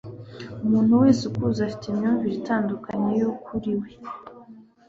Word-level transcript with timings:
Umuntu 0.63 0.93
wese 1.01 1.21
ukuzi 1.29 1.59
afite 1.67 1.83
imyumvire 1.87 2.35
itandukanye 2.37 3.09
yuwo 3.19 3.37
uriwe. 3.55 3.87